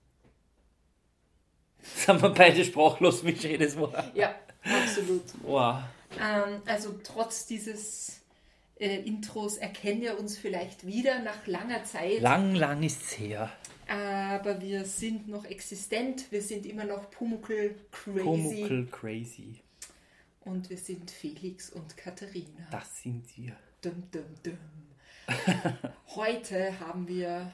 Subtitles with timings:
[1.80, 4.10] Sind wir beide sprachlos, schön das war.
[4.12, 5.22] Ja, absolut.
[5.42, 5.76] Wow.
[6.20, 8.22] Ähm, also trotz dieses
[8.80, 12.22] äh, Intros erkennen wir uns vielleicht wieder nach langer Zeit.
[12.22, 13.52] Lang, lang ist's her.
[13.88, 16.30] Aber wir sind noch existent.
[16.30, 18.20] Wir sind immer noch Pumuckel crazy.
[18.20, 19.60] Pumuckel crazy.
[20.40, 22.68] Und wir sind Felix und Katharina.
[22.70, 23.56] Das sind wir.
[23.80, 24.58] Dum, dum, dum.
[26.14, 27.52] Heute haben wir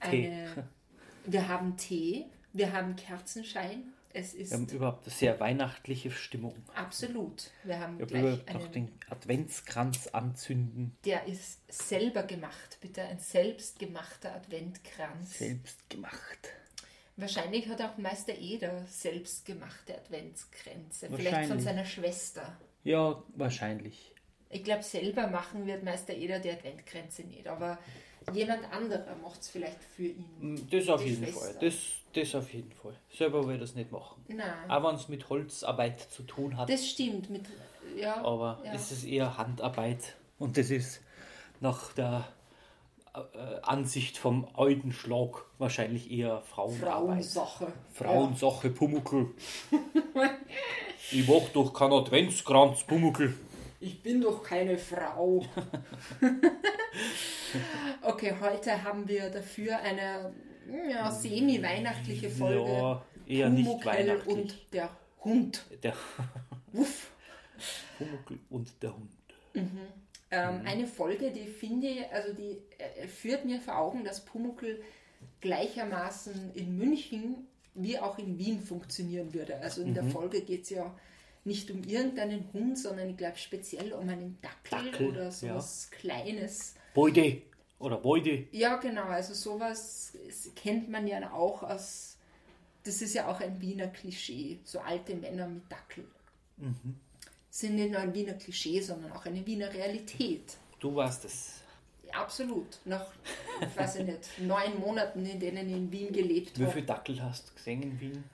[0.00, 0.28] Tee.
[0.28, 0.68] eine,
[1.24, 3.92] wir haben Tee, wir haben Kerzenschein.
[4.16, 6.54] Es ist Wir haben überhaupt eine sehr weihnachtliche Stimmung.
[6.76, 7.50] absolut.
[7.64, 10.96] Wir haben Wir gleich noch einen, den Adventskranz anzünden.
[11.04, 15.38] der ist selber gemacht, bitte ein selbstgemachter Adventkranz.
[15.38, 16.38] Selbst gemacht.
[17.16, 22.56] Wahrscheinlich hat auch Meister Eder selbstgemachte Adventskränze, vielleicht von seiner Schwester.
[22.84, 24.12] Ja, wahrscheinlich.
[24.48, 27.78] Ich glaube, selber machen wird Meister Eder die Adventkränze nicht, aber
[28.32, 30.68] jemand anderer macht es vielleicht für ihn.
[30.70, 31.40] Das auf jeden Schwester.
[31.40, 31.56] Fall.
[31.60, 31.74] Das,
[32.16, 32.94] das auf jeden Fall.
[33.16, 34.24] Selber will ich das nicht machen.
[34.28, 36.68] Nein, Auch wenn es mit Holzarbeit zu tun hat.
[36.68, 37.30] das stimmt.
[37.30, 37.42] Mit,
[37.96, 38.72] ja, aber ja.
[38.72, 40.16] es ist eher Handarbeit.
[40.38, 41.00] Und das ist
[41.60, 42.26] nach der
[43.14, 43.18] äh,
[43.62, 46.90] Ansicht vom alten Schlag wahrscheinlich eher Frauenarbeit.
[46.90, 47.72] Frauensache.
[47.92, 49.30] Frauensache, Pumuckel.
[51.12, 53.34] ich mach doch keinen Adventskranz, Pumuckel.
[53.80, 55.44] Ich bin doch keine Frau.
[58.02, 60.32] okay, heute haben wir dafür eine
[60.90, 62.70] ja, semi-weihnachtliche Folge.
[62.70, 64.36] Ja, eher nicht Pumuckl weihnachtlich.
[64.36, 64.90] und der
[65.24, 65.64] Hund.
[65.82, 65.94] Der
[66.72, 67.10] Wuff.
[67.98, 69.10] Pumuckel und der Hund.
[70.30, 74.82] Ähm, Eine Folge, die finde ich, also die äh, führt mir vor Augen, dass Pumuckl
[75.40, 79.58] gleichermaßen in München wie auch in Wien funktionieren würde.
[79.58, 80.94] Also in der Folge geht es ja
[81.44, 86.74] nicht um irgendeinen Hund, sondern ich glaube speziell um einen Dackel, Dackel, oder sowas Kleines.
[86.94, 87.42] Beide.
[87.78, 88.46] Oder Beide.
[88.52, 90.12] Ja, genau, also sowas
[90.56, 92.16] kennt man ja auch aus,
[92.84, 96.06] das ist ja auch ein Wiener Klischee, so alte Männer mit Dackel.
[97.50, 100.56] Sind nicht nur ein Wiener Klischee, sondern auch eine Wiener Realität.
[100.78, 101.60] Du warst es.
[102.12, 102.78] Absolut.
[102.84, 103.06] Nach,
[103.60, 106.72] ich weiß ich nicht, neun Monaten, in denen ich in Wien gelebt Wie habe.
[106.72, 108.24] viele Dackel hast du gesehen in Wien?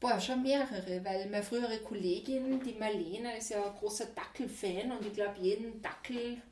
[0.00, 5.06] Boah, schon mehrere, weil meine frühere Kollegin, die Marlene, ist ja ein großer Dackel-Fan und
[5.06, 6.42] ich glaube, jeden Dackel,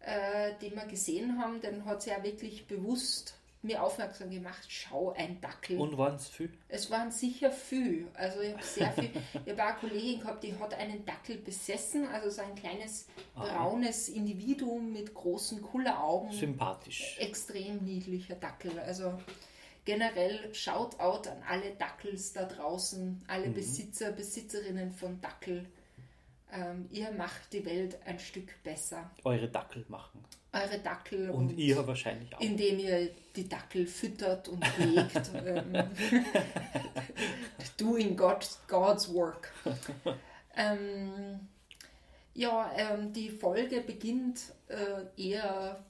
[0.00, 5.12] äh, den wir gesehen haben, den hat sie ja wirklich bewusst mir aufmerksam gemacht, schau,
[5.12, 5.78] ein Dackel.
[5.78, 6.50] Und waren es viele?
[6.68, 8.08] Es waren sicher viel.
[8.14, 9.10] Also ich habe sehr viel.
[9.44, 14.08] Ich habe eine Kollegin gehabt, die hat einen Dackel besessen, also so ein kleines braunes
[14.08, 16.32] Individuum mit großen Kulleraugen.
[16.32, 17.18] Sympathisch.
[17.18, 18.78] Extrem niedlicher Dackel.
[18.78, 19.18] Also
[19.84, 25.66] generell Shoutout an alle Dackels da draußen, alle Besitzer, Besitzerinnen von Dackel.
[26.52, 29.10] Ähm, ihr macht die Welt ein Stück besser.
[29.24, 30.24] Eure Dackel machen.
[30.52, 32.40] Eure Dackel Und ihr wahrscheinlich auch.
[32.40, 35.30] indem ihr die Dackel füttert und pflegt.
[35.46, 35.72] ähm,
[37.76, 39.52] doing God, God's work.
[40.56, 41.48] Ähm,
[42.34, 45.84] ja, ähm, die Folge beginnt äh, eher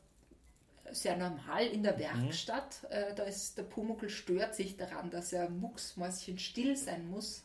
[0.92, 2.84] sehr normal in der Werkstatt.
[2.91, 7.44] Äh, da ist der Pumuckl stört sich daran, dass er mucksmäuschen still sein muss,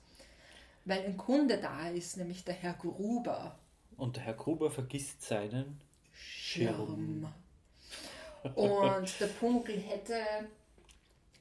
[0.86, 3.58] weil ein Kunde da ist, nämlich der Herr Gruber.
[3.98, 5.82] Und der Herr Gruber vergisst seinen
[6.12, 7.28] Schirm.
[8.54, 10.16] Und der Pumuckl hätte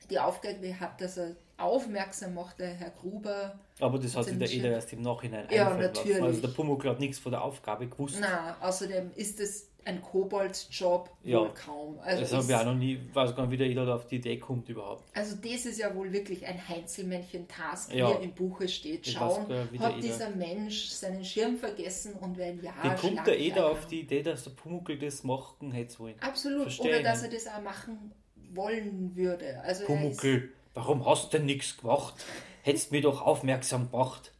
[0.08, 3.58] die Aufgabe gehabt, dass er aufmerksam macht, der Herr Gruber.
[3.80, 4.50] Aber das hat sich der.
[4.50, 5.80] Eder erst im Nachhinein Ja, lassen.
[5.80, 6.22] natürlich.
[6.22, 8.16] Also der Pumuckl hat nichts von der Aufgabe gewusst.
[8.20, 11.40] Na, außerdem ist es ein Koboldsjob Ja.
[11.40, 11.98] wohl kaum.
[11.98, 14.06] Also das das, habe ich auch noch nie, weiß gar nicht, wie der Eder auf
[14.06, 15.02] die Idee kommt überhaupt.
[15.14, 18.08] also das ist ja wohl wirklich ein Heinzelmännchen-Task, Ja.
[18.08, 19.06] wie er im Buche steht.
[19.06, 23.70] Schauen, nicht, hat dieser Mensch seinen Schirm vergessen und wenn ja, Wie kommt der Eder
[23.70, 26.14] auf die Idee, dass der Pumuckl das machen hätte wollen?
[26.20, 26.62] Absolut.
[26.62, 28.12] Versteh Oder dass er das auch machen
[28.54, 29.60] wollen würde.
[29.64, 32.14] Also Pumuckl, warum hast du denn nichts gemacht?
[32.62, 34.32] Hättest mir doch aufmerksam gemacht.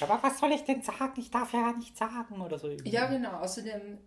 [0.00, 1.12] Aber was soll ich denn sagen?
[1.16, 2.68] Ich darf ja nicht sagen oder so.
[2.68, 3.38] Ist, ja, genau.
[3.40, 3.98] Außerdem,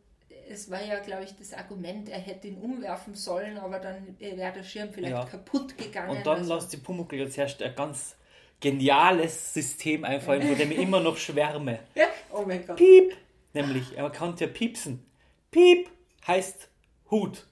[0.49, 4.53] es war ja, glaube ich, das Argument, er hätte ihn umwerfen sollen, aber dann wäre
[4.53, 5.25] der Schirm vielleicht Ja.
[5.25, 6.17] kaputt gegangen.
[6.17, 8.15] Und dann also, lässt die Pumuckl jetzt erst ein ganz
[8.59, 11.79] geniales System einfallen, von dem ich immer noch schwärme.
[12.31, 12.77] Oh mein Gott.
[12.77, 13.15] Piep!
[13.53, 15.03] Nämlich, er kann ja piepsen.
[15.49, 15.89] Piep
[16.27, 16.69] heißt
[17.09, 17.47] Hut.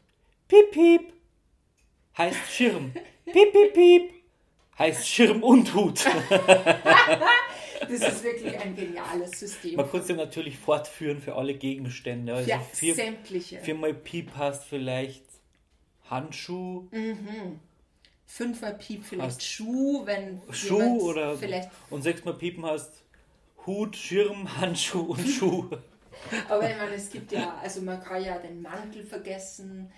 [0.48, 1.14] Piep, piep
[2.16, 2.94] heißt Schirm.
[3.32, 4.12] Piep, piep, piep
[4.80, 6.06] heißt Schirm und Hut.
[7.80, 9.76] Das ist wirklich ein geniales System.
[9.76, 12.34] Man kann es ja natürlich fortführen für alle Gegenstände.
[12.34, 13.60] Also Ja, vier, sämtliche.
[13.60, 15.24] viermal Piep heißt vielleicht
[16.10, 16.88] Handschuh.
[18.26, 21.70] Fünfmal Piep, vielleicht Hast- Schuh, wenn Schuh oder vielleicht.
[21.90, 23.04] und sechsmal piepen heißt
[23.66, 25.70] Hut, Schirm, Handschuh und Schuh.
[26.50, 29.92] Aber ich meine, es gibt ja, also man kann ja den Mantel vergessen.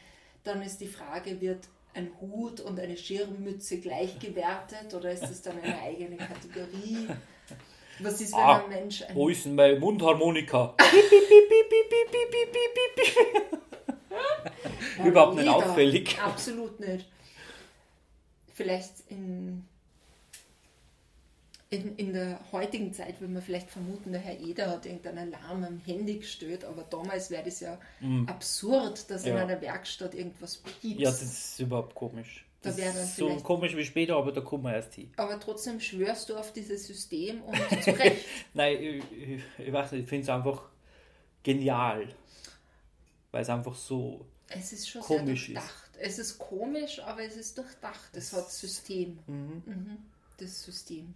[0.44, 1.68] Dann ist die Frage, wird
[2.00, 7.08] ein Hut und eine Schirmmütze gleichgewertet oder ist das dann eine eigene Kategorie?
[8.00, 9.02] Was ist, wenn ah, ein Mensch.
[9.04, 10.76] Ein wo ist denn meine Mundharmonika?
[15.04, 16.18] Überhaupt nicht auffällig.
[16.22, 17.06] Absolut nicht.
[18.54, 19.66] Vielleicht in
[21.72, 25.64] in, in der heutigen Zeit würde man vielleicht vermuten, der Herr Eder hat irgendeinen Alarm
[25.64, 27.80] am Handy gestellt, aber damals wäre das ja
[28.26, 29.38] absurd, dass in Mhm.
[29.38, 29.44] Ja.
[29.44, 31.00] einer Werkstatt irgendwas piepst.
[31.00, 32.46] Ja, das ist überhaupt komisch.
[32.62, 35.12] Da Das ist so komisch wie später, aber da kommen wir erst hin.
[35.16, 38.26] aber trotzdem schwörst du auf dieses System und zu Recht.
[38.54, 39.04] Nein, ich,
[39.60, 40.64] ich, weiß nicht, ich finde es einfach
[41.44, 42.08] genial.
[43.32, 44.26] Weil es einfach so.
[44.50, 45.64] Es ist schon Komisch sehr ist.
[45.68, 45.90] durchdacht.
[46.02, 48.10] Es ist komisch, aber es ist durchdacht.
[48.14, 49.20] Es hat System.
[49.28, 49.98] Mhm.
[50.38, 51.14] Das System.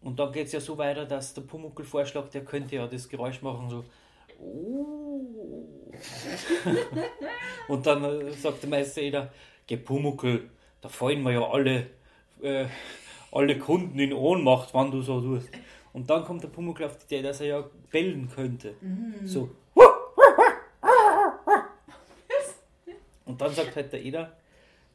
[0.00, 3.08] Und dann geht es ja so weiter, dass der Pumuckl vorschlägt, der könnte ja das
[3.08, 3.84] Geräusch machen, so.
[4.40, 5.58] "Oh."
[7.68, 9.32] Und dann äh, sagt der Meister jeder,
[9.66, 10.48] geh Pumuckl,
[10.80, 11.86] da fallen mir ja alle,
[12.40, 12.66] äh,
[13.32, 15.48] alle Kunden in Ohnmacht, wenn du so tust.
[15.92, 18.74] Und dann kommt der Pumuckl auf die Idee, dass er ja bellen könnte.
[19.24, 19.50] So.
[23.24, 24.32] Und dann sagt halt der Eder,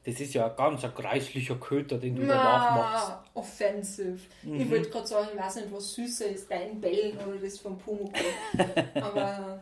[0.05, 3.07] das ist ja ein ganz ein greislicher Köter, den du da nachmachst.
[3.09, 4.19] Na, offensive.
[4.43, 4.61] Mhm.
[4.61, 7.77] Ich wollte gerade sagen, ich weiß nicht, was süßer ist, dein Bellen oder das vom
[7.77, 8.19] Pumuckl.
[8.95, 9.61] Aber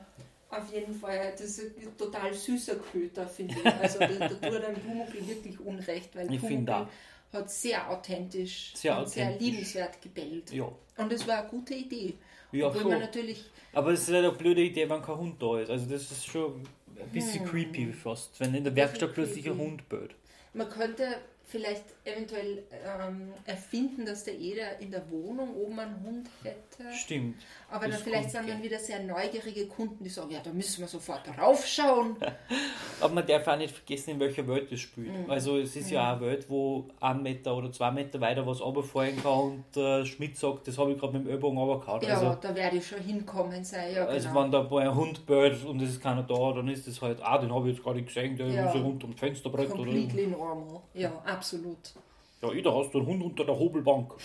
[0.50, 3.66] auf jeden Fall, das ist ein total süßer Köter, finde ich.
[3.66, 6.88] Also da, da tut ein Pumuckl wirklich Unrecht, weil Ich Pumuckl
[7.34, 9.48] hat sehr authentisch Sehr und sehr authentisch.
[9.48, 10.52] liebenswert gebellt.
[10.52, 10.70] Ja.
[10.98, 12.16] Und es war eine gute Idee.
[12.52, 12.92] Ja, Obwohl schon.
[12.92, 15.70] man natürlich, Aber es ist halt eine blöde Idee, wenn kein Hund da ist.
[15.70, 16.64] Also das ist schon
[17.00, 19.58] ein bisschen creepy fast, wenn in der Werkstatt plötzlich ein.
[19.58, 20.16] Hund bellt.
[20.54, 26.30] Man könnte vielleicht eventuell ähm, erfinden, dass der Eder in der Wohnung oben einen Hund
[26.44, 26.92] hätte.
[26.94, 27.36] Stimmt.
[27.70, 30.82] Aber dann Das vielleicht sind dann wieder sehr neugierige Kunden, die sagen, ja, da müssen
[30.82, 32.16] wir sofort raufschauen.
[33.02, 35.26] Aber man darf auch nicht vergessen, in welcher Welt es spielt.
[35.26, 35.30] Mhm.
[35.30, 38.62] Also es ist ja auch eine Welt, wo ein Meter oder zwei Meter weiter was
[38.62, 39.32] runterfallen kann
[39.74, 42.02] und äh, Schmidt sagt, das habe ich gerade mit dem Ellbogen runtergehauen.
[42.04, 43.94] Ja, Also, da werde ich schon hinkommen sein.
[43.94, 44.44] Ja, also genau.
[44.44, 47.38] wenn da ein Hund bellt und es ist keiner da, dann ist das halt, ah,
[47.38, 48.66] den habe ich jetzt gerade gesehen, der Ja.
[48.70, 50.82] ist ja unter dem Fensterbrett oder Completely normal.
[50.94, 51.94] Ja, absolut.
[52.42, 54.14] Ja, da hast du einen Hund unter der Hobelbank.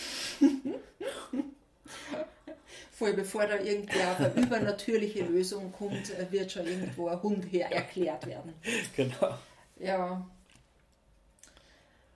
[2.93, 7.45] Voll bevor da irgendwer auf eine übernatürliche Lösung kommt, äh, wird schon irgendwo ein Hund
[7.53, 8.55] her erklärt werden.
[8.97, 9.35] genau.
[9.79, 10.27] Ja.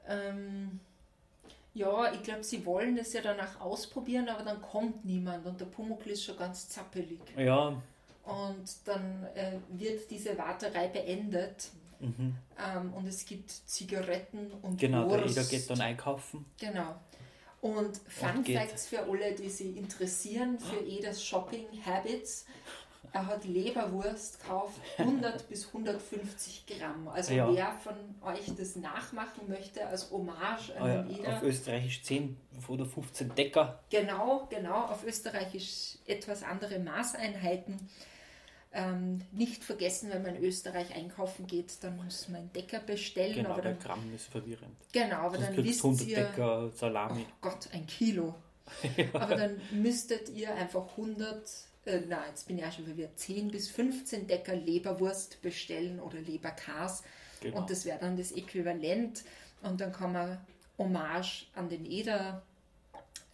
[0.08, 0.81] Ähm,
[1.75, 5.67] ja, ich glaube, sie wollen das ja danach ausprobieren, aber dann kommt niemand und der
[5.67, 7.20] Pumuckl ist schon ganz zappelig.
[7.37, 7.81] Ja,
[8.25, 11.69] Und dann äh, wird diese Warterei beendet
[12.00, 14.76] ähm, und es gibt Zigaretten und Mhm.
[14.79, 15.37] genau, der Wurst.
[15.37, 16.44] Eder geht dann einkaufen.
[16.58, 16.94] Genau.
[17.61, 18.49] Und Fun Und.
[18.49, 22.47] Facts für alle, die sich interessieren für Eders Shopping Habits.
[23.12, 27.08] Er hat Leberwurst gekauft, 100 bis 150 Gramm.
[27.08, 27.52] Also Ja.
[27.52, 32.03] wer von euch das nachmachen möchte als Hommage an Ah ja, den auf Eder, Österreichisch
[32.05, 32.37] 10
[32.69, 33.81] oder 15 Decker.
[33.91, 37.77] genau, genau, auf Österreichisch etwas andere Maßeinheiten.
[38.72, 43.34] Ähm, nicht vergessen, wenn man in Österreich einkaufen geht, dann muss man einen Decker bestellen.
[43.34, 44.77] Genau, aber der dann, Gramm ist verwirrend.
[44.93, 46.17] genau, aber Sonst dann wisst du 100 ihr...
[46.17, 47.27] Decker Salami.
[47.29, 48.34] Oh Gott, ein Kilo.
[49.12, 51.50] Aber dann müsstet ihr einfach 100,
[51.86, 56.20] äh, nein, jetzt bin ich auch schon verwirrt, 10 bis 15 Decker Leberwurst bestellen oder
[56.20, 57.03] Leberkas.
[57.41, 57.58] Genau.
[57.58, 59.24] Und das wäre dann das Äquivalent.
[59.62, 60.39] Und dann kann man
[60.79, 62.43] Hommage an den Eder,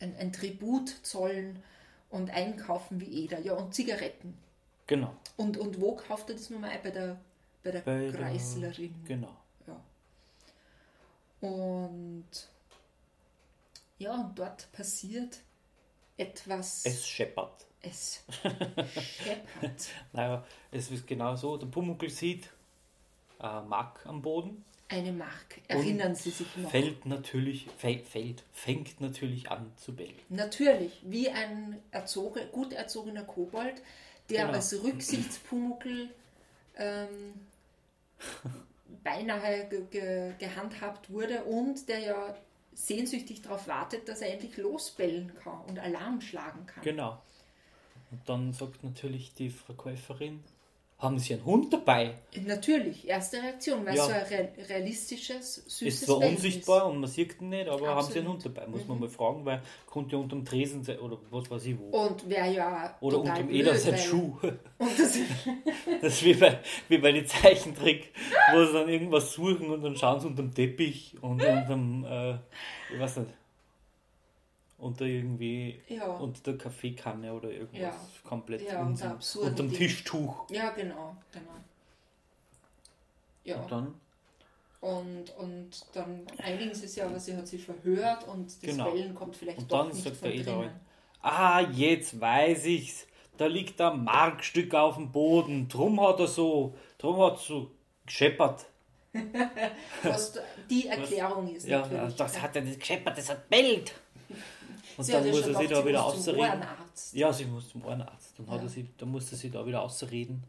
[0.01, 1.63] ein, ein Tribut zollen
[2.11, 3.41] und einkaufen wie Eder.
[3.41, 4.35] Ja, und Zigaretten.
[4.87, 5.15] Genau.
[5.37, 6.83] Und, und wo kauft er das nochmal ein?
[6.83, 7.19] Bei der,
[7.63, 8.95] bei der Bei der- Kreislerin.
[9.05, 9.37] Genau.
[9.67, 11.49] Ja.
[11.49, 12.27] Und
[13.99, 15.39] ja, und dort passiert
[16.17, 16.85] etwas.
[16.85, 17.67] Es scheppert.
[17.83, 19.89] es scheppert.
[20.13, 21.57] Naja, es ist genau so.
[21.57, 22.51] Der Pumuckl sieht
[23.41, 24.65] äh, Mack am Boden.
[24.89, 25.61] Eine Mark.
[25.67, 26.71] Erinnern Sie sich noch?
[26.71, 30.15] Fällt natürlich, fä- fällt, fängt natürlich an zu bellen.
[30.29, 33.83] Natürlich, wie ein erzoge, gut erzogener Kobold,
[34.31, 34.55] der Genau.
[34.55, 36.11] als Rücksichtspumuckel
[36.77, 37.35] ähm,
[39.05, 42.37] beinahe ge ge gehandhabt wurde und der ja
[42.75, 46.85] sehnsüchtig darauf wartet, dass er endlich losbellen kann und Alarm schlagen kann.
[46.85, 47.23] Genau.
[48.11, 50.45] Und dann sagt natürlich die Verkäuferin,
[50.99, 52.15] haben Sie einen Hund dabei?
[52.47, 54.05] Natürlich, erste Reaktion, weil Ja.
[54.07, 57.89] so ein real- realistisches, süßes Ist zwar Welpen unsichtbar und man sieht ihn nicht, aber
[57.89, 58.45] haben Sie einen Absolut.
[58.45, 58.67] Hund dabei?
[58.67, 61.91] Muss man mal fragen, weil konnte ja unterm Tresen sein oder was weiß ich wo.
[61.97, 64.39] Und wäre ja Oder unterm Eder sein Schuh.
[64.79, 65.19] Und das,
[66.01, 68.13] Das ist wie bei, wie bei den Zeichentrick,
[68.55, 72.35] wo sie dann irgendwas suchen und dann schauen sie unterm Teppich und unterm, äh,
[72.95, 73.31] ich weiß nicht,
[74.79, 76.07] unter irgendwie, Ja.
[76.17, 77.95] unter der Kaffeekanne oder irgendwas Ja.
[78.29, 79.73] komplett Ja, unter Unterm Dingen.
[79.73, 80.49] Tischtuch.
[80.51, 81.51] ja, genau, genau.
[83.45, 83.57] Ja.
[83.61, 83.95] Und dann,
[84.81, 88.91] Und, und dann einigen sie sich aber, sie hat sich verhört und das Genau.
[88.91, 90.59] Bellen kommt vielleicht Und doch dann nicht sagt von der drinnen.
[90.61, 90.73] halt,
[91.23, 93.07] ah, jetzt weiß ich's,
[93.39, 97.71] da liegt ein Markstück auf dem Boden, drum hat er so, drum hat er so
[98.05, 98.67] gescheppert.
[100.03, 102.17] Was die Erklärung ist Ja, natürlich.
[102.17, 103.95] das hat er nicht gescheppert, das hat bellt.
[104.97, 106.39] Und Sie dann ja muss schon sich gedacht, da sie wieder.
[106.39, 107.15] Ohrenarzt.
[107.15, 108.39] Ja, sie muss zum Ohrenarzt.
[108.39, 108.69] Dann, Ja.
[108.69, 110.43] sie, dann musste sie da wieder ausreden.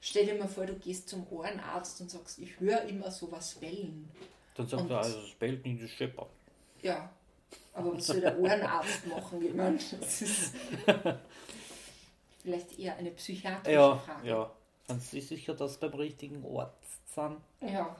[0.00, 4.08] Stell dir mal vor, du gehst zum Ohrenarzt und sagst, ich höre immer sowas bellen.
[4.56, 6.28] Dann sagt Und- er, also es bellt nicht, das scheppert.
[6.82, 7.08] Ja,
[7.74, 9.40] aber was soll der Ohrenarzt machen?
[9.46, 10.52] Ich meine, das ist
[12.42, 14.28] vielleicht eher eine psychiatrische Ja, Frage.
[14.28, 14.50] ja.
[14.88, 16.74] Sind Sie sicher, dass Sie beim richtigen Ort
[17.14, 17.36] sind?
[17.60, 17.94] Ja.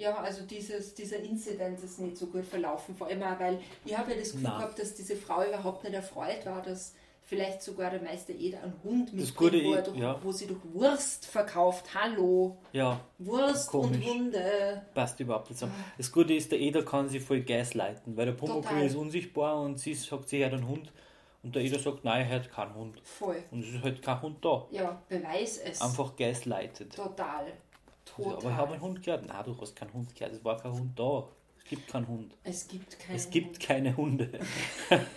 [0.00, 3.96] Ja, also dieses, dieser Incident ist nicht so gut verlaufen, vor allem auch, weil ich
[3.96, 4.58] habe ja das Gefühl Nein.
[4.58, 8.74] gehabt, dass diese Frau überhaupt nicht erfreut war, dass vielleicht sogar der Meister Eder einen
[8.82, 10.18] Hund mitbringt, wo, ist- durch, ja.
[10.22, 11.84] wo sie durch Wurst verkauft.
[11.94, 14.06] Hallo, Ja, Wurst und Komisch.
[14.06, 14.82] Hunde.
[14.94, 15.74] passt überhaupt nicht zusammen.
[15.98, 19.78] Das Gute ist, der Eder kann sie voll gaslighten, weil der Pumuckl ist unsichtbar und
[19.78, 20.90] sie sagt, sie hört einen Hund.
[21.42, 23.00] Und der Eder sagt, nein, er hört keinen Hund.
[23.04, 23.42] Voll.
[23.50, 24.66] Und es ist halt kein Hund da.
[24.70, 25.80] Ja, beweis es.
[25.80, 26.94] Einfach gaslightet.
[26.96, 27.46] Total.
[28.22, 28.38] Total.
[28.38, 29.26] Aber ich habe einen Hund gehört.
[29.26, 30.34] Nein, du hast keinen Hund gehört.
[30.34, 31.28] Es war kein Hund da.
[31.58, 32.36] Es gibt keinen Hund.
[32.42, 34.40] es gibt keinen Es gibt keine Hunde.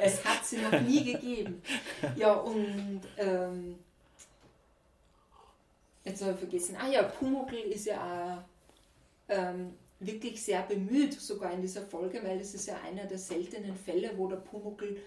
[0.00, 1.62] Es hat sie noch nie gegeben.
[2.16, 3.78] Ja, und ähm,
[6.04, 6.76] jetzt habe ich vergessen.
[6.78, 12.40] Ah ja, Pumuckl ist ja auch ähm, wirklich sehr bemüht, sogar in dieser Folge, weil
[12.40, 14.98] es ist ja einer der seltenen Fälle, wo der Pumuckl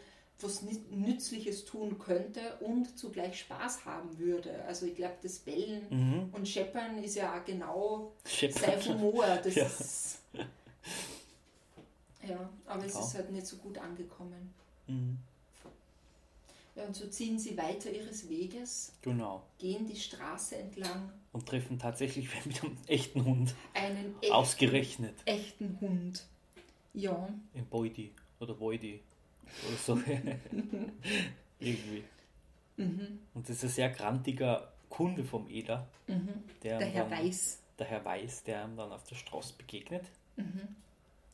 [0.41, 4.63] was Nü- Nützliches tun könnte und zugleich Spaß haben würde.
[4.65, 6.29] Also ich glaube, das Bellen Mhm.
[6.33, 8.87] und Scheppern ist ja auch genau sein Scheppert.
[8.87, 9.25] Humor.
[9.43, 9.65] Das Ja.
[9.65, 10.19] ist,
[12.27, 12.99] ja, aber es Ja.
[12.99, 14.53] ist halt nicht so gut angekommen.
[14.87, 15.17] Mhm.
[16.75, 19.41] Ja, und so ziehen sie weiter ihres Weges, Genau.
[19.57, 23.55] gehen die Straße entlang, Und treffen tatsächlich mit einem echten Hund.
[23.73, 25.15] einen echt, Ausgerechnet.
[25.25, 26.25] echten Hund.
[26.93, 29.01] Ja, In Boidi oder Boidi.
[29.67, 29.93] Oder so.
[31.59, 32.03] Irgendwie.
[32.77, 35.87] mhm, Und das ist ein sehr grantiger Kunde vom Eder.
[36.07, 36.43] mhm.
[36.63, 37.59] Der, der Herr dann, Weiß.
[37.79, 40.03] Der Herr Weiß, der ihm dann auf der Straße begegnet.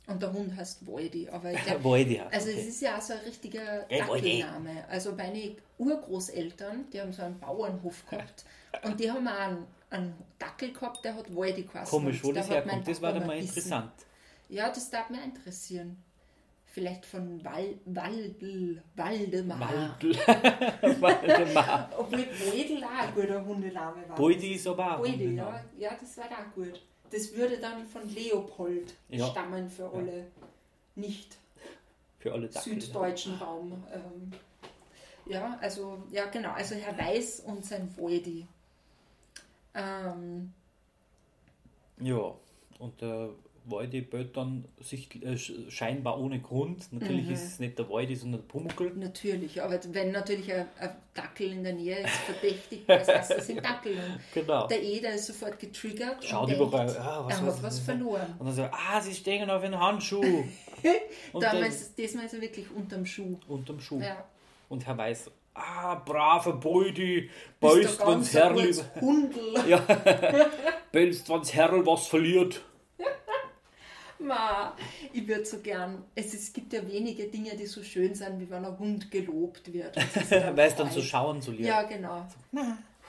[0.07, 1.29] Und der Hund heißt Waldi.
[1.29, 2.33] Aber ich glaub, Boidi hat.
[2.33, 2.67] also es okay.
[2.67, 4.41] ist ja auch so ein richtiger Waldi.
[4.41, 4.87] Dackelname.
[4.89, 8.45] Also meine Urgroßeltern, die haben so einen Bauernhof gehabt.
[8.83, 11.89] Und die haben auch einen, einen Dackel gehabt, der hat Waldi geheißen.
[11.89, 12.87] Komisch, wo das herkommt.
[12.87, 13.91] Das war dann mal interessant.
[14.49, 15.97] Ja, das darf mich interessieren.
[16.73, 19.59] Vielleicht von Wal Waldl, Waldemar.
[19.59, 20.15] Waldl.
[21.01, 21.87] Waldemar.
[21.99, 24.15] Obwohl Boidel auch ein guter Hundename war.
[24.15, 25.05] Boidi ist aber auch.
[25.05, 25.63] Hundename.
[25.77, 25.91] ja.
[25.91, 26.81] ja, das war auch gut.
[27.11, 29.27] Das würde dann von Leopold Ja.
[29.27, 30.25] stammen für alle
[30.95, 31.37] nicht
[32.17, 32.81] Für alle Dackel.
[32.81, 33.83] süddeutschen Raum.
[33.93, 34.31] Ähm,
[35.27, 36.53] ja, also, ja, genau.
[36.53, 38.47] Also Herr Weiß und sein Boidi.
[39.75, 40.51] Ähm,
[41.99, 42.33] Ja,
[42.79, 43.35] und der Waldi
[44.81, 46.91] sich äh, sch- scheinbar ohne Grund.
[46.91, 47.33] Natürlich Mhm.
[47.33, 48.91] ist es nicht der Waldi, sondern der Pumuckl.
[48.95, 53.47] natürlich, aber wenn natürlich ein, ein Dackel in der Nähe ist, verdächtigt, das heißt, das
[53.47, 53.97] sind Dackel.
[54.33, 54.67] Genau.
[54.67, 56.23] der Eder ist sofort getriggert.
[56.25, 58.35] Schaut und überall, denkt, ah, was er was hat was verloren.
[58.39, 60.21] Und dann sagt er, ah, sie stehen auf einen Handschuh.
[61.31, 63.37] Und dann, Damals, diesmal ist er wirklich unterm Schuh.
[63.47, 64.01] unterm Schuh.
[64.01, 64.25] Ja.
[64.67, 67.29] Und Herr Weiß, ah, braver Beudi,
[67.61, 69.53] beißt, wenn's Herrl, Hundel.
[69.69, 69.77] ja,
[70.91, 72.61] beißt, wenn's Herrl was verliert.
[74.23, 74.75] Ma,
[75.11, 76.03] ich würde so gern.
[76.15, 79.11] Es, ist- es gibt ja wenige Dinge, die so schön sind, wie wenn ein Hund
[79.11, 79.95] gelobt wird.
[80.29, 81.59] Weil es dann so schauen soll.
[81.61, 82.25] Ja, genau.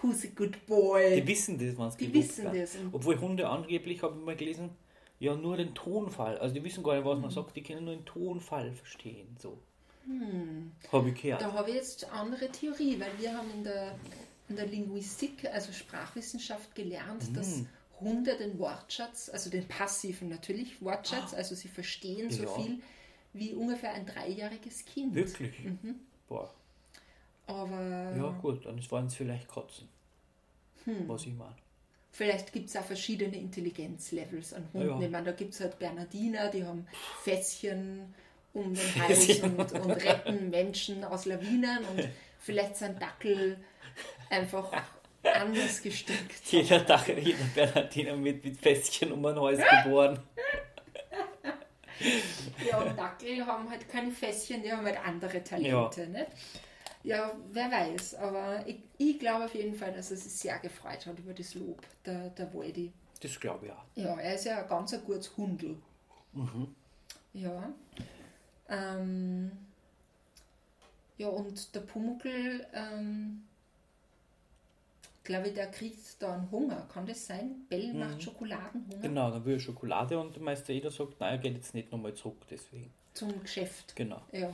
[0.02, 1.21] Who's a good boy?
[1.23, 2.62] Die wissen das, wenn es Die gelobt wissen wird.
[2.64, 2.76] das.
[2.92, 4.71] Obwohl Hunde angeblich, habe ich mal gelesen,
[5.21, 6.37] ja nur den Tonfall.
[6.38, 7.23] Also die wissen gar nicht, was Mhm.
[7.23, 9.37] man sagt, die können nur den Tonfall verstehen.
[9.40, 9.59] So.
[10.92, 11.40] Habe ich gehört.
[11.42, 11.49] Hm.
[11.50, 13.94] Da habe ich jetzt eine andere Theorie, weil wir haben in der,
[14.50, 17.35] in der Linguistik, also Sprachwissenschaft, gelernt, Mhm.
[17.35, 17.62] dass
[18.01, 22.47] Hunde den Wortschatz, also den passiven natürlich Wortschatz, also sie verstehen so Ah.
[22.47, 22.63] Ja.
[22.63, 22.81] viel
[23.33, 25.15] wie ungefähr ein dreijähriges Kind.
[25.15, 25.59] Wirklich?
[25.65, 26.01] Mhm.
[26.29, 26.51] Boah.
[27.47, 29.89] Aber Ja gut, dann waren es vielleicht Katzen.
[30.85, 31.09] Hm.
[31.09, 31.55] Was ich meine.
[32.13, 34.89] vielleicht gibt es auch verschiedene Intelligenzlevels an Hunden.
[35.01, 35.07] Ja.
[35.07, 36.87] Ich meine, da gibt es halt Bernardiner, die haben
[37.23, 38.15] Fässchen
[38.53, 42.09] um den Hals und, und retten Menschen aus Lawinen und
[42.39, 43.57] Vielleicht sind Dackel
[44.29, 44.71] einfach
[45.26, 46.45] anders gestrickt.
[46.50, 50.19] Jeder Dackel, jeder Bernardiner mit, mit Fässchen um ein Hals geboren.
[52.69, 56.02] Ja, und Dackel haben halt keine Fässchen, die haben halt andere Talente.
[56.02, 56.26] Ja, nicht?
[57.04, 58.16] ja wer weiß.
[58.16, 61.54] Aber ich, ich glaube auf jeden Fall, dass er sich sehr gefreut hat über das
[61.54, 62.93] Lob, der, der Waldi.
[63.21, 63.85] Das glaube ich auch.
[63.95, 65.76] Ja, er ist ja ein ganz ein gutes Hundel.
[66.33, 66.75] Mhm.
[67.33, 67.73] Ja.
[68.69, 69.52] Ähm,
[71.16, 73.45] ja, und der Pumuckl, ähm,
[75.25, 76.87] glaube ich, der kriegt da einen Hunger.
[76.93, 77.66] Kann das sein?
[77.69, 77.99] Bell mhm.
[77.99, 79.02] macht Schokoladenhunger?
[79.02, 82.14] Genau, dann will er Schokolade und Meister Eder sagt, nein, er geht jetzt nicht nochmal
[82.14, 82.93] zurück, deswegen.
[83.14, 83.97] Zum Geschäft.
[83.97, 84.21] Genau.
[84.33, 84.52] Ja.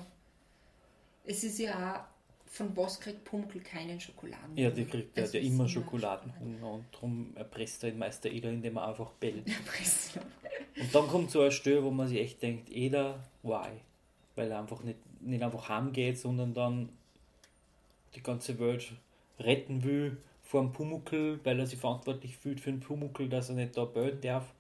[1.25, 2.05] Es ist ja auch,
[2.47, 4.57] von was kriegt Pumuckl keinen Schokoladen?
[4.57, 8.77] Ja, die kriegt ja, der immer Schokoladenhunger und darum erpresst er den Meister Eder, indem
[8.77, 9.49] er einfach bellt.
[9.67, 10.19] Erpresst.
[10.81, 13.69] Und dann kommt so eine Stelle, wo man sich echt denkt, Eder, why?
[14.35, 16.89] Weil er einfach nicht, nicht einfach heimgeht, sondern dann
[18.15, 18.93] die ganze Welt
[19.39, 20.17] retten will
[20.51, 23.85] vor dem Pumuckl, weil er sich verantwortlich fühlt für den Pumuckl, dass er nicht da
[23.85, 24.53] bellen darf.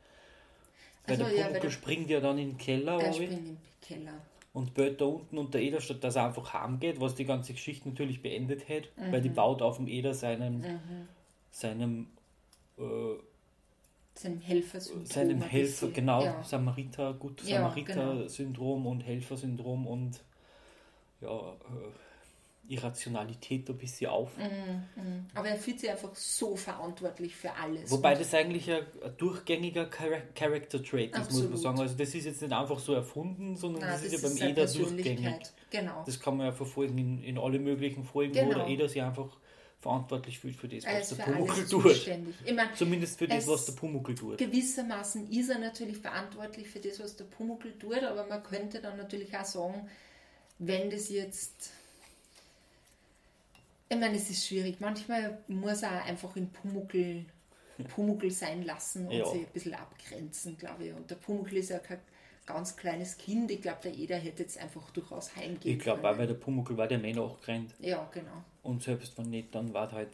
[1.05, 2.99] Weil also, der Pumuckl ja, der springt ja dann in den Keller.
[2.99, 4.13] Der springt in den Keller.
[4.53, 7.89] Und bellt da unten unter Eder, statt dass er einfach heimgeht, was die ganze Geschichte
[7.89, 9.11] natürlich beendet hätte, mhm.
[9.11, 11.09] weil die baut auf dem Eder seinem, mhm.
[11.51, 12.07] seinem
[12.79, 12.83] äh,
[14.15, 15.07] seinem Helfersyndrom.
[15.07, 16.43] Seinem Helfer, genau, ja.
[16.45, 18.91] Samariter, gut, Samariter-Syndrom genau.
[18.91, 20.21] und Helfersyndrom und
[21.21, 22.10] ja, äh,
[22.71, 24.37] Irrationalität ein bisschen auf.
[24.37, 24.45] Mhm,
[24.97, 25.03] mh.
[25.35, 27.91] Aber er fühlt sich einfach so verantwortlich für alles.
[27.91, 31.81] Wobei das eigentlich ein, ein durchgängiger Character Trait ist, muss man sagen.
[31.81, 34.51] Also das ist jetzt nicht einfach so erfunden, sondern Nein, das, das, ist ja beim
[34.51, 35.35] Eder durchgängig.
[35.71, 36.03] Genau.
[36.07, 38.51] Das kann man ja verfolgen in, in alle möglichen Folgen, genau.
[38.51, 39.37] wo der Eder sich einfach
[39.81, 42.07] verantwortlich fühlt für das, was der Pumuckl tut.
[42.45, 44.39] Ich mein, Zumindest für das, was der Pumuckl tut.
[44.39, 48.99] Gewissermaßen ist er natürlich verantwortlich für das, was der Pumuckl tut, aber man könnte dann
[48.99, 49.89] natürlich auch sagen,
[50.59, 51.73] wenn das jetzt.
[53.93, 54.77] Ich meine, es ist schwierig.
[54.79, 57.25] Manchmal muss er einfach in Pumuckl,
[57.89, 59.27] Pumuckl sein lassen und ja.
[59.27, 60.93] sich ein bisschen abgrenzen, glaube ich.
[60.93, 61.99] Und der Pumuckl ist ja kein
[62.47, 63.51] ganz kleines Kind.
[63.51, 66.77] Ich glaube, der jeder hätte jetzt einfach durchaus heimgehen Ich glaube auch, weil der Pumuckl
[66.77, 67.75] war der Männer auch gerannt.
[67.81, 68.45] Ja, genau.
[68.63, 70.11] Und selbst wenn nicht, dann war halt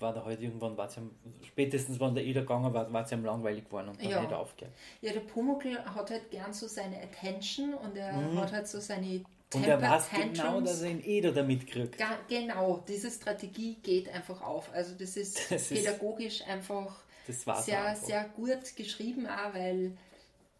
[0.00, 1.10] war da halt irgendwann, war's ihm,
[1.42, 4.22] spätestens wenn der Eder gegangen war, war es ihm langweilig geworden und dann ja.
[4.22, 4.74] er aufgehört.
[5.00, 8.38] Ja, der Pumuckl hat halt gern so seine Attention und er mhm.
[8.40, 11.98] hat halt so seine und er weiß genau, dass er ihn Eder damit kriegt.
[11.98, 14.72] Ga, genau, diese Strategie geht einfach auf.
[14.72, 18.04] Also das ist das pädagogisch ist, einfach sehr, einfach.
[18.04, 19.96] sehr gut geschrieben auch, weil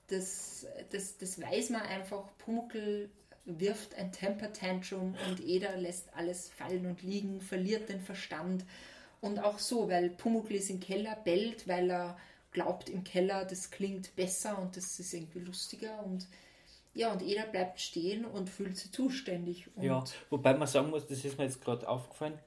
[0.09, 2.25] das, das, das weiß man einfach.
[2.39, 3.11] Pumuckl
[3.47, 8.65] wirft ein Temper Tantrum und Eder lässt alles fallen und liegen, verliert den Verstand.
[9.21, 12.17] Und auch so, weil Pumuckl ist im Keller, bellt, weil er
[12.53, 16.27] glaubt im Keller, das klingt besser und das ist irgendwie lustiger und
[16.95, 19.69] ja, und Eder bleibt stehen und fühlt sich zuständig.
[19.81, 22.39] ja, wobei man sagen muss, das ist mir jetzt gerade aufgefallen,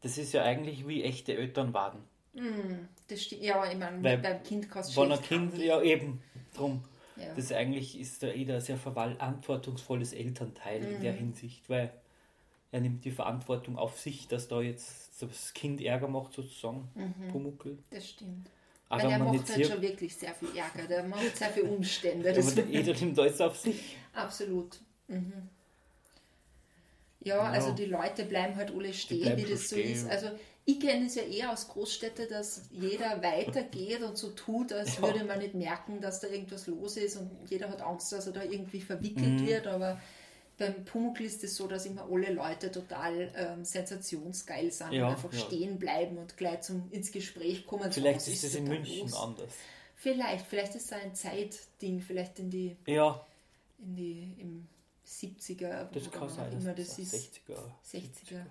[0.00, 1.98] das ist ja eigentlich wie echte Eltern warten.
[2.32, 6.22] Mm, das stimmt, ja, ich meine, beim Kind kannst du Wenn ein Kind, ja eben,
[6.54, 6.82] drum.
[7.16, 7.34] Ja.
[7.34, 10.94] Das eigentlich ist der Eder ein sehr verantwortungsvolles Elternteil mhm.
[10.94, 11.18] in der mhm.
[11.18, 11.92] Hinsicht, weil
[12.72, 17.28] er nimmt die Verantwortung auf sich, dass da jetzt das Kind Ärger macht, sozusagen, mhm.
[17.28, 17.78] Pumuckl.
[17.90, 18.48] Das stimmt.
[18.90, 22.30] Aber Weil er macht halt schon wirklich sehr viel Ärger, der macht sehr viel Umstände.
[22.36, 23.96] Aber der Eder nimmt alles auf sich.
[24.12, 24.80] Absolut.
[25.06, 25.48] Mhm.
[27.20, 29.92] Ja, ja, also die Leute bleiben halt alle stehen, wie das so stehen.
[29.92, 30.10] ist.
[30.10, 30.30] Also
[30.64, 35.02] ich kenne es ja eher aus Großstädten, dass jeder weitergeht und so tut, als ja.
[35.02, 38.32] würde man nicht merken, dass da irgendwas los ist und jeder hat Angst, dass er
[38.32, 39.46] da irgendwie verwickelt mhm.
[39.46, 39.68] wird.
[39.68, 40.00] Aber
[40.60, 45.14] beim Pumuckl ist es so, dass immer alle Leute total ähm, sensationsgeil sind ja, und
[45.14, 45.38] einfach ja.
[45.38, 47.90] stehen bleiben und gleich zum, ins Gespräch kommen.
[47.90, 49.14] Vielleicht ist es in München los?
[49.14, 49.52] anders.
[49.96, 53.24] Vielleicht, vielleicht ist es ein Zeitding, vielleicht in die, ja.
[53.78, 54.68] in die im
[55.06, 57.58] 70er, das kann sein, immer das, das ist 60er.
[57.90, 58.44] 60er.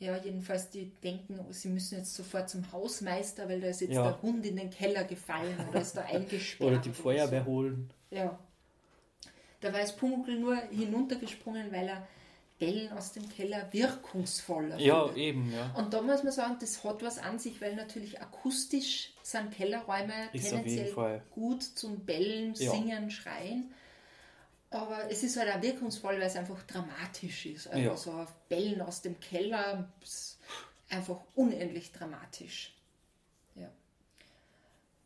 [0.00, 4.10] Ja, jedenfalls, die denken, sie müssen jetzt sofort zum Hausmeister, weil da ist jetzt ja.
[4.10, 6.70] der Hund in den Keller gefallen oder ist da eingesperrt.
[6.70, 7.46] oder die Feuerwehr so.
[7.46, 7.90] holen.
[8.10, 8.38] Ja.
[9.60, 12.06] Da war es Pumuckl nur hinuntergesprungen, weil er
[12.58, 15.16] Bellen aus dem Keller wirkungsvoller Ja, findet.
[15.16, 15.72] eben, ja.
[15.76, 20.28] Und da muss man sagen, das hat was an sich, weil natürlich akustisch sind Kellerräume
[20.32, 23.10] ist tendenziell gut zum Bellen, Singen, ja.
[23.10, 23.72] Schreien.
[24.70, 27.68] Aber es ist halt auch wirkungsvoll, weil es einfach dramatisch ist.
[27.68, 27.96] Also ja.
[27.96, 29.88] so Bellen aus dem Keller,
[30.90, 32.74] einfach unendlich dramatisch.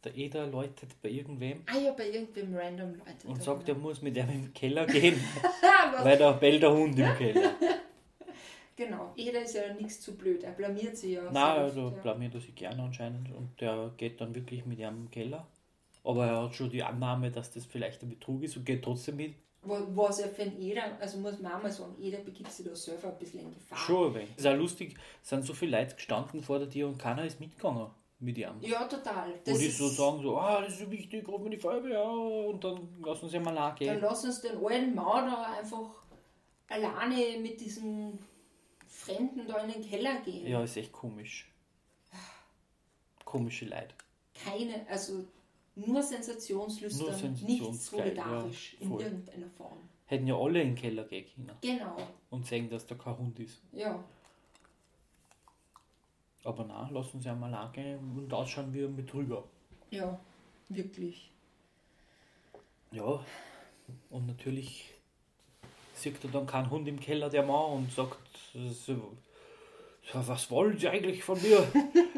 [0.04, 1.62] Der Eder läutet bei irgendwem.
[1.66, 3.24] Ah ja, bei irgendwem random läutet.
[3.24, 5.22] Und sagt, er muss mit ihm im Keller gehen,
[6.02, 7.52] weil da bellt der Hund im Keller.
[8.74, 11.22] Genau, Eder ist ja nichts zu blöd, er blamiert sich ja.
[11.30, 12.02] Nein, also ja.
[12.02, 15.46] blamiert er sich gerne anscheinend und der geht dann wirklich mit ihm im Keller.
[16.02, 19.16] Aber er hat schon die Annahme, dass das vielleicht ein Betrug ist und geht trotzdem
[19.16, 19.34] mit.
[19.60, 22.74] Wa- Was ja für jeder, also muss man auch mal sagen, jeder begibt sich da
[22.74, 23.76] selber ein bisschen in Gefahr.
[23.78, 24.30] Schon ein wenig.
[24.36, 27.24] Das ist auch lustig, es sind so viele Leute gestanden vor der Tür und keiner
[27.26, 27.88] ist mitgegangen
[28.22, 28.54] mit ihm.
[28.60, 29.30] Ja, total.
[29.32, 31.56] Wo Das die ist, so sagen, so, ah, das ist so wichtig, rufen wir die
[31.58, 34.00] Feuerwehr und dann lassen sie mal dann angehen.
[34.00, 35.90] lass uns den alten da einfach
[36.68, 38.18] alleine mit diesem
[38.86, 40.46] Fremden da in den Keller gehen.
[40.46, 41.50] Ja, ist echt komisch.
[43.24, 43.94] Komische Leute.
[44.34, 45.24] Keine, also
[45.74, 49.78] nur sensationslüstern, Nur nicht solidarisch ja, in irgendeiner Form.
[50.06, 51.96] Hätten ja alle in den Keller gehen können Genau,
[52.30, 53.62] und sehen, dass da kein Hund ist.
[53.72, 54.02] ja.
[56.44, 59.44] Aber na, lassen sie einmal angehen und ausschauen wie ein Betrüger.
[59.90, 60.18] Ja,
[60.68, 61.30] wirklich.
[62.90, 63.24] Ja,
[64.10, 64.92] und natürlich
[65.94, 68.18] sieht er dann keinen Hund im Keller, der Mann, und sagt,
[70.10, 71.66] so, was wollen Sie eigentlich von mir?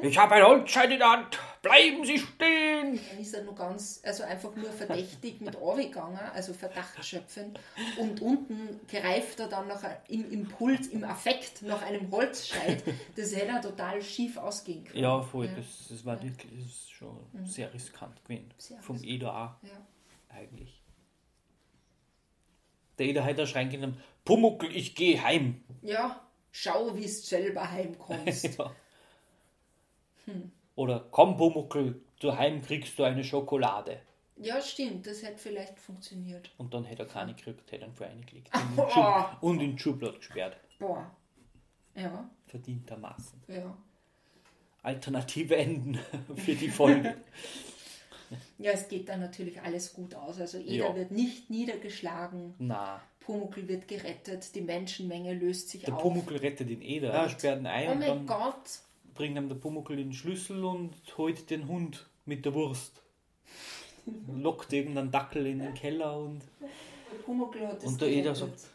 [0.03, 2.99] Ich habe ein Holzscheit in der Hand, bleiben Sie stehen!
[3.11, 7.61] Dann ist er nur ganz, also einfach nur verdächtig mit runtergegangen, also Verdacht schöpfend.
[7.99, 12.83] Und unten greift er dann ein- im Impuls, im Affekt nach einem Holzscheit.
[13.17, 15.03] Das hätte er total schief ausgehen können.
[15.03, 15.53] Ja, voll, Ja.
[15.53, 15.57] Mhm.
[15.57, 18.51] Das, das war wirklich das ist schon sehr riskant gewesen.
[18.59, 19.15] Sehr Vom riskant.
[19.15, 20.37] Eder auch, Ja.
[20.37, 20.81] eigentlich.
[22.99, 25.63] Der Eder hat da schreien können, Pumuckel, ich gehe heim.
[25.83, 26.21] ja,
[26.57, 28.59] schau, wie du selber heimkommst.
[28.59, 28.73] Ja.
[30.77, 34.01] Oder komm, Pumuckel, daheim kriegst du eine Schokolade.
[34.37, 36.51] ja, stimmt, das hätte vielleicht funktioniert.
[36.57, 38.51] Und dann hätte er keine gekriegt, hätte ihn vor reingelegt.
[38.77, 39.25] Oh.
[39.47, 40.57] Und in den Schublad gesperrt.
[40.79, 41.11] Boah.
[41.95, 43.43] Ja, Verdientermaßen.
[43.49, 43.77] ja.
[44.83, 45.99] Alternative Enden
[46.37, 47.17] für die Folge.
[48.59, 50.41] Ja, es geht dann natürlich alles gut aus.
[50.41, 50.95] Also Eder Ja.
[50.97, 56.03] wird nicht niedergeschlagen, Na, Pumuckl wird gerettet, die Menschenmenge löst sich der auf.
[56.03, 57.13] Pumuckel rettet den Eder.
[57.13, 58.81] Ja, sperrt ihn ein Oh und mein dann Gott,
[59.15, 63.01] bringt ihm der Pumuckel den Schlüssel und holt den Hund mit der Wurst.
[64.35, 66.43] Lockt irgendeinen Dackel in den Keller und.
[66.61, 68.69] der Pumuckl hat das Und der Eder gerettet.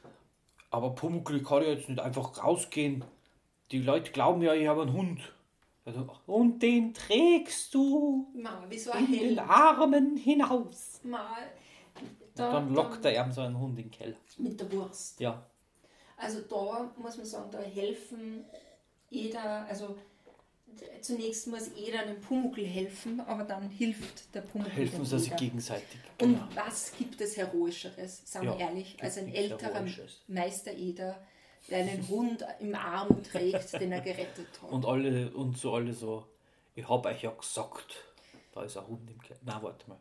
[0.71, 3.03] Aber Pumuckl kann ja jetzt nicht einfach rausgehen.
[3.71, 5.33] Die Leute glauben ja, ich habe einen Hund.
[5.85, 9.39] Also, und den trägst du Ma, wie so ein in den.
[9.39, 11.01] Armen hinaus.
[11.03, 11.38] Ma,
[12.39, 14.15] da, Dann lockt er ihm so einen Hund in den Keller.
[14.38, 15.19] mit der Wurst.
[15.19, 15.45] Ja,
[16.17, 18.45] Also da muss man sagen, da helfen
[19.10, 19.95] jeder, also
[21.02, 25.99] zunächst muss jeder dem Pumuckl helfen, aber dann hilft der Pumuckl helfen sie sich gegenseitig.
[26.21, 26.47] Und Genau.
[26.56, 29.84] was gibt es Heroischeres, sagen wir Ja, ehrlich, als ein älterer.
[30.28, 31.19] Meister Eder,
[31.69, 34.71] der einen Hund im Arm trägt, den er gerettet hat.
[34.71, 36.25] Und alle und so alle so,
[36.75, 37.95] ich hab euch ja gesagt,
[38.54, 39.39] da ist ein Hund im Keller.
[39.43, 39.97] Na, warte mal.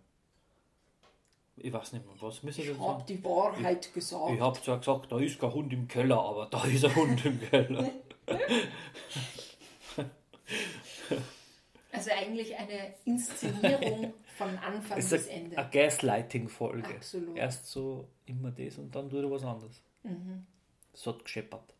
[1.62, 3.04] Ich weiß nicht mehr, was müssen wir ich habe sagen?
[3.08, 4.32] die Wahrheit gesagt.
[4.34, 7.24] Ich hab zwar gesagt, da ist kein Hund im Keller, aber da ist ein Hund
[7.24, 7.90] im Keller.
[11.90, 15.58] Also eigentlich eine Inszenierung von Anfang bis Ende.
[15.58, 16.94] eine, Gaslighting-Folge.
[16.94, 17.36] Absolut.
[17.36, 19.82] Erst so immer das und dann tut er was anderes.
[20.04, 20.46] Mhm.
[20.92, 21.74] Es hat gescheppert.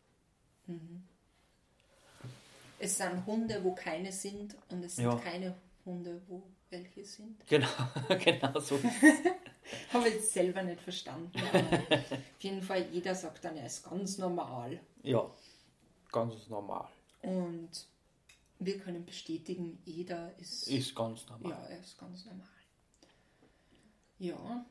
[2.79, 5.15] Es sind Hunde, wo keine sind und es sind Ja.
[5.15, 7.37] keine Hunde, wo welche sind.
[7.47, 7.67] Genau,
[8.23, 8.79] genau so.
[9.93, 11.31] Habe ich jetzt selber nicht verstanden.
[11.37, 14.79] Auf jeden Fall, jeder sagt dann, er ist ganz normal.
[15.03, 15.29] Ja,
[16.11, 16.87] ganz normal.
[17.21, 17.69] Und
[18.59, 21.51] wir können bestätigen, jeder ist, Ist ganz normal.
[21.51, 22.47] ja, er ist ganz normal.
[24.17, 24.65] Ja,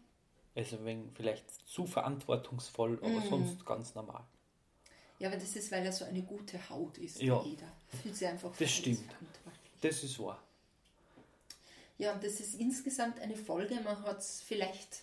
[0.55, 3.29] Also wenn vielleicht zu verantwortungsvoll, aber Mhm.
[3.31, 4.25] sonst ganz normal.
[5.21, 7.37] ja, aber das ist, weil er so eine gute Haut ist, Ja.
[7.41, 7.73] der jeder.
[8.03, 9.15] Fühlt sich einfach Das stimmt.
[9.81, 10.43] Das ist wahr.
[11.99, 13.75] Ja, und das ist insgesamt eine Folge.
[13.77, 15.03] Man hat es vielleicht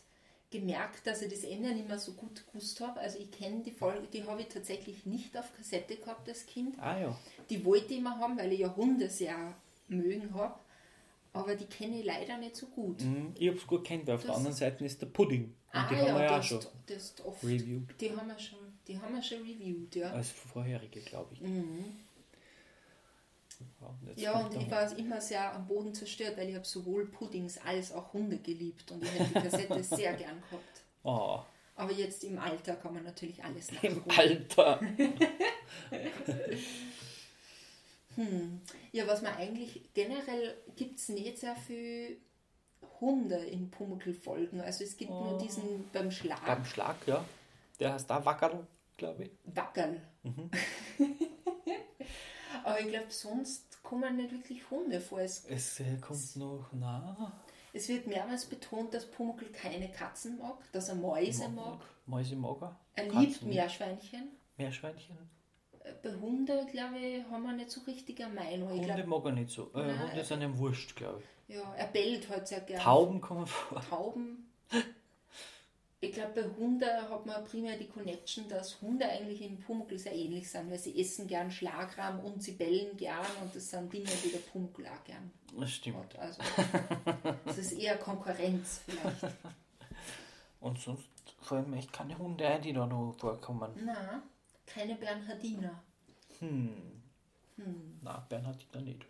[0.49, 2.99] gemerkt, dass ich das Ende nicht mehr so gut gewusst habe.
[3.01, 6.75] Also ich kenne die Folge, die habe ich tatsächlich nicht auf Kassette gehabt als Kind.
[6.79, 7.19] Ah ja.
[7.49, 9.53] Die wollte ich immer haben, weil ich ja Hunde sehr
[9.89, 10.57] mögen habe.
[11.33, 13.01] Aber die kenne ich leider nicht so gut.
[13.01, 15.43] Mhm, Ich hab's gut kennt, weil auf der Das- anderen Seite ist der Pudding.
[15.43, 17.43] Und Ah die ja, haben wir ja auch schon das ist oft.
[17.43, 17.99] reviewed.
[17.99, 20.11] Die haben wir schon, die haben wir schon reviewed, ja.
[20.11, 21.41] Als vorherige, glaube ich.
[21.41, 22.04] Und
[24.05, 24.19] jetzt.
[24.19, 27.91] Ja, und ich war immer sehr am Boden zerstört, weil ich habe sowohl Puddings als
[27.91, 30.83] auch Hunde geliebt und ich hätte die Kassette sehr gern gehabt.
[31.03, 31.39] Oh,
[31.75, 34.17] Aber jetzt im Alter kann man natürlich alles im nachholen.
[34.17, 34.79] Alter.
[38.91, 42.17] Ja, was man eigentlich generell gibt es nicht sehr viel
[43.01, 44.61] Hunde in Pumuckl-Folgen.
[44.61, 47.25] Also es gibt nur diesen beim Schlag Beim Schlag, ja.
[47.79, 48.65] Der heißt da Wackerl,
[48.95, 49.31] glaube ich.
[49.43, 50.01] Wackerl.
[50.23, 50.49] Mhm.
[52.75, 55.19] Aber ich glaube, sonst kommen nicht wirklich Hunde vor.
[55.19, 57.31] Es, Es äh, kommt noch na.
[57.73, 61.79] es wird mehrmals betont, dass Pumuckl keine Katzen mag, dass er Mäuse mag.
[62.05, 62.79] Mäuse mag er.
[62.95, 63.43] Er Katzen liebt.
[63.43, 64.29] Meerschweinchen.
[64.57, 65.17] Meerschweinchen.
[65.83, 68.69] Äh, Bei Hunden, glaube ich, haben wir nicht so richtig eine Meinung.
[68.69, 69.71] Hunde glaub, mag er nicht so.
[69.73, 70.09] Äh, Nein.
[70.09, 71.55] Hunde sind ihm wurscht, glaube ich.
[71.55, 72.83] ja, er bellt halt sehr gerne.
[72.83, 73.81] Tauben kommen vor.
[73.89, 74.51] Tauben.
[76.05, 80.13] Ich glaube, bei Hunden hat man primär die Connection, dass Hunde eigentlich im Pumuckl sehr
[80.15, 84.09] ähnlich sind, weil sie essen gern Schlagrahm und sie bellen gern und das sind Dinge,
[84.23, 85.97] die der Pumuckl auch gern Das stimmt.
[85.97, 86.19] hat.
[86.19, 86.41] Also,
[87.45, 89.35] das ist eher Konkurrenz vielleicht.
[90.61, 91.03] Und sonst
[91.41, 93.71] fallen mir echt keine Hunde ein, die da noch vorkommen.
[93.85, 94.23] Na,
[94.65, 95.79] keine Bernhardiner.
[98.01, 99.05] Na, Bernhardiner nicht.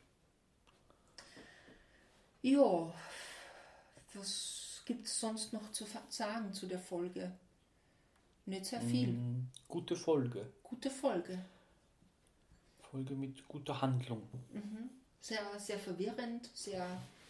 [2.42, 2.94] Ja,
[4.14, 7.32] was gibt es sonst noch zu sagen zu der Folge?
[8.46, 9.10] Nicht sehr viel.
[9.10, 10.46] Mm, Gute Folge.
[10.64, 11.40] Gute Folge.
[12.92, 14.22] Folge mit guter Handlung.
[15.20, 16.86] Sehr, sehr verwirrend, sehr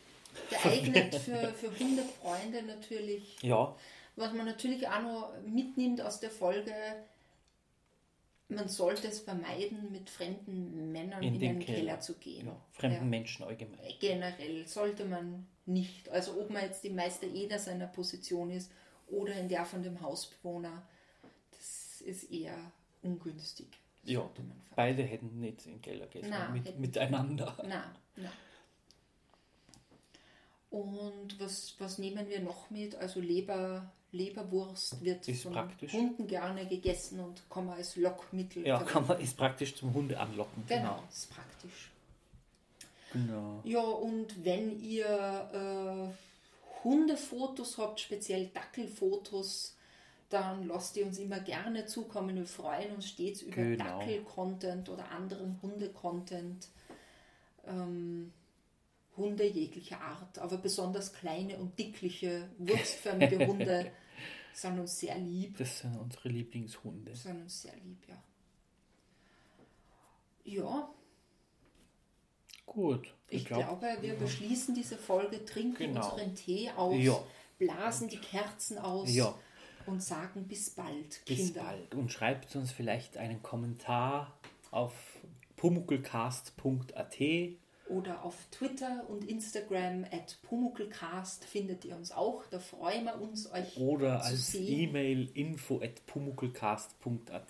[0.49, 3.41] geeignet für, für Hundefreunde natürlich.
[3.41, 3.75] Ja,
[4.17, 6.73] Was man natürlich auch noch mitnimmt aus der Folge,
[8.47, 11.77] man sollte es vermeiden, mit fremden Männern In in, den Keller.
[11.79, 12.47] Keller, zu gehen.
[12.47, 12.61] ja.
[12.71, 13.09] fremden Ja.
[13.09, 13.93] Menschen allgemein.
[13.99, 16.09] Generell sollte man nicht.
[16.09, 18.71] Also ob man jetzt im Meister Eder seiner Position ist
[19.07, 20.83] oder in der von dem Hausbewohner,
[21.51, 23.67] das ist eher ungünstig.
[24.03, 24.63] Ja, man vermeiden.
[24.75, 27.57] beide hätten nicht in den Keller gehen Nein, sollen, mit, miteinander.
[27.67, 28.31] Na, na.
[30.69, 32.95] Und was, was nehmen wir noch mit?
[32.95, 35.93] Also Leber, Leberwurst wird Ist von praktisch.
[35.93, 40.19] Hunden gerne gegessen und kann man als Lockmittel Ja, kann man, ist praktisch zum Hunde
[40.19, 40.63] anlocken.
[40.67, 41.91] Genau, ist praktisch.
[43.13, 43.61] Genau.
[43.63, 49.75] Ja, und wenn ihr äh, Hundefotos habt, speziell Dackelfotos,
[50.29, 52.35] dann lasst ihr uns immer gerne zukommen.
[52.35, 53.99] Wir freuen uns stets über Genau.
[53.99, 56.67] Dackel-Content oder anderen Hunde-Content.
[57.67, 58.33] Ähm,
[59.17, 63.91] Hunde jeglicher Art, aber besonders kleine und dickliche, wurstförmige Hunde
[64.61, 65.57] sind uns sehr lieb.
[65.57, 67.15] Das sind unsere Lieblingshunde.
[67.15, 68.21] Sind uns sehr lieb, ja.
[70.43, 70.89] Ja,
[72.65, 73.13] Gut.
[73.29, 76.11] Ich glaub, glaube, wir beschließen diese Folge, trinken Genau.
[76.11, 77.23] unseren Tee aus, Ja.
[77.57, 79.33] blasen die Kerzen aus Ja.
[79.85, 81.63] und sagen bis bald, bis Kinder.
[81.63, 81.95] bald.
[81.95, 84.37] Und schreibt uns vielleicht einen Kommentar
[84.71, 84.93] auf
[85.55, 87.19] pumuckelcast.at
[87.87, 92.43] Oder auf Twitter und Instagram at Pumuckelcast findet ihr uns auch.
[92.49, 94.89] Da freuen wir uns, euch oder zu als sehen.
[94.89, 97.43] E-Mail info at pumuckelcast.at.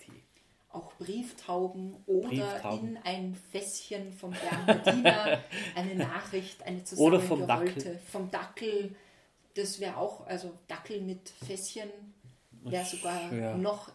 [0.70, 2.88] Auch Brieftauben oder Brieftauben.
[2.88, 5.38] in ein Fässchen vom Bernhardiner
[5.74, 7.46] eine Nachricht, eine Oder vom.
[7.46, 7.98] Dackel.
[8.12, 8.94] Vom Dackel,
[9.54, 11.88] das wäre auch, also Dackel mit Fässchen
[12.62, 13.56] wäre sogar Ja.
[13.56, 13.90] noch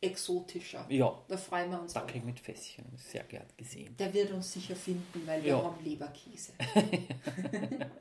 [0.00, 0.86] exotischer.
[0.88, 3.96] Ja, Da freuen wir uns Dackel mit Fässchen, sehr gern gesehen.
[3.96, 5.62] Der wird uns sicher finden, weil wir Ja.
[5.62, 6.52] haben Leberkäse.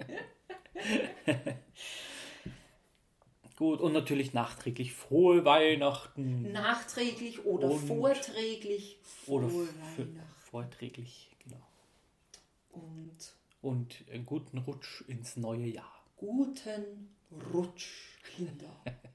[3.58, 6.51] Gut, und natürlich nachträglich frohe Weihnachten.
[6.51, 10.19] Nachträglich oder vorträglich Oder frohe f- Weihnachten.
[10.51, 11.65] vorträglich, genau.
[12.71, 16.03] Und Und einen guten Rutsch ins neue Jahr.
[16.17, 17.15] guten
[17.53, 18.69] Rutsch, Kinder.